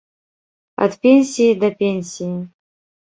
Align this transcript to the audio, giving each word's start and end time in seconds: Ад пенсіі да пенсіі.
Ад 0.85 0.93
пенсіі 1.05 1.53
да 1.65 1.69
пенсіі. 1.85 2.31